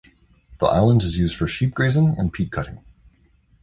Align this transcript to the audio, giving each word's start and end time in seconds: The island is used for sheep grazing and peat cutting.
The 0.57 0.65
island 0.65 1.03
is 1.03 1.19
used 1.19 1.37
for 1.37 1.45
sheep 1.45 1.75
grazing 1.75 2.15
and 2.17 2.33
peat 2.33 2.51
cutting. 2.51 2.83